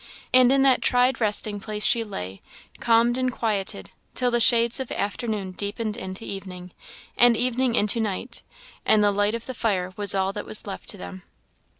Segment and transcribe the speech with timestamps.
[0.33, 2.41] And in that tried resting place she lay,
[2.79, 6.71] calmed and quieted, till the shades of afternoon deepened into evening,
[7.15, 8.41] and evening into night,
[8.83, 11.21] and the light of the fire was all that was left to them.